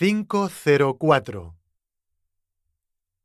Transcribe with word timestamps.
504. 0.00 1.58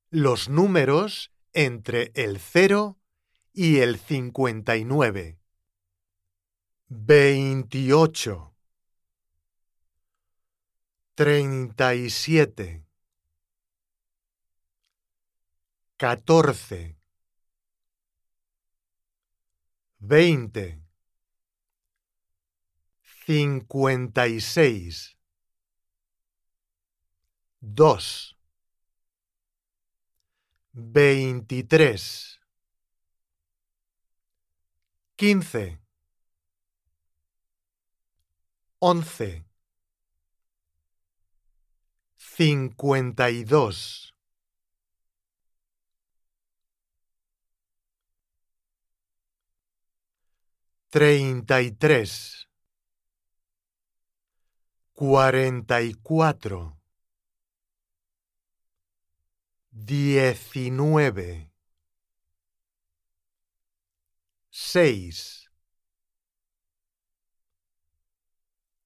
Los 0.09 0.50
números 0.50 1.32
entre 1.53 2.11
el 2.16 2.37
0 2.37 3.00
y 3.53 3.77
el 3.77 3.98
59. 3.98 5.40
28. 6.90 8.54
37. 11.16 12.85
14. 15.95 16.97
20. 19.99 20.81
56 23.25 25.15
dos, 27.65 28.37
veintitrés, 30.97 32.39
quince, 35.17 35.79
once, 38.79 39.43
cincuenta 42.17 43.29
y 43.29 43.45
dos, 43.45 44.13
treinta 50.89 51.61
y 51.61 51.71
tres, 51.71 52.47
cuarenta 54.93 55.83
y 55.83 55.93
cuatro, 55.93 56.74
diecinueve, 59.76 61.52
seis, 64.50 65.45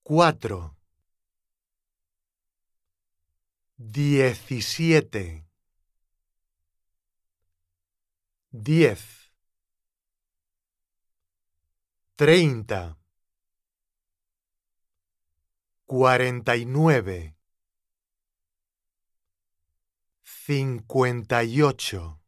cuatro, 0.03 0.75
diecisiete, 3.95 5.25
diez, 8.51 9.31
treinta, 12.15 12.95
cuarenta 15.85 16.55
y 16.55 16.65
nueve, 16.65 17.35
cincuenta 20.49 21.43
y 21.43 21.61
ocho 21.61 22.18